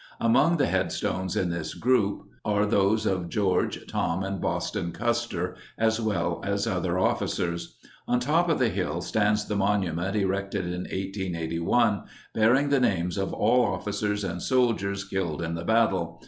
[0.19, 6.01] Among the headstones in this group are those of George, Tom, and Boston Custer as
[6.01, 7.77] well as other officers.
[8.07, 13.31] On top of the hill stands the monument erected in 1881 bearing the names of
[13.31, 16.19] all officers and soldiers killed in the battle.